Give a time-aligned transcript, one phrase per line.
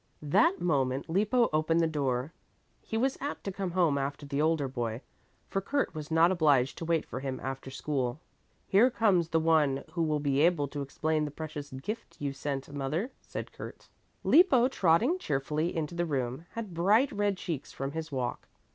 [0.23, 2.33] That moment Lippo opened the door.
[2.81, 5.01] He was apt to come home after the older boy,
[5.47, 8.19] for Kurt was not obliged to wait for him after school.
[8.65, 12.73] "Here comes the one who will be able to explain the precious gift you sent,
[12.73, 13.89] mother," said Kurt.
[14.23, 18.47] Lippo, trotting cheerfully into the room, had bright red cheeks from his walk.